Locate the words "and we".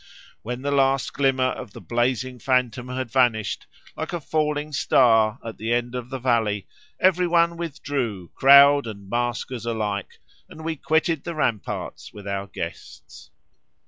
10.49-10.75